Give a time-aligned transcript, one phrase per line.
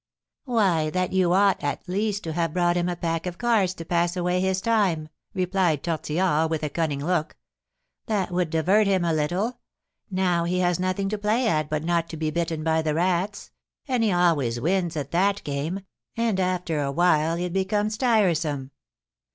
[0.45, 3.85] "Why, that you ought, at least, to have brought him a pack of cards to
[3.85, 7.37] pass away his time," replied Tortillard, with a cunning look;
[8.07, 9.59] "that would divert him a little;
[10.09, 13.51] now he has nothing to play at but not to be bitten by the rats;
[13.87, 15.81] and he always wins at that game,
[16.17, 18.71] and after awhile it becomes tiresome."